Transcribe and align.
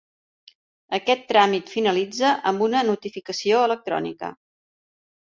Aquest 0.99 1.21
tràmit 1.33 1.69
finalitza 1.75 2.33
amb 2.53 2.67
una 2.71 2.83
notificació 2.91 3.63
electrònica. 3.71 4.35